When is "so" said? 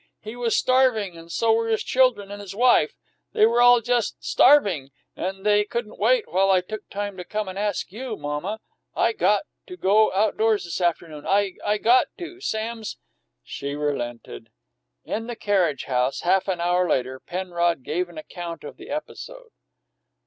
1.31-1.53